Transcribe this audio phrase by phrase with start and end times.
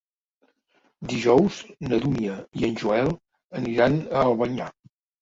[1.11, 1.59] Dijous
[1.91, 3.15] na Dúnia i en Joel
[3.63, 4.77] aniran a Albanyà.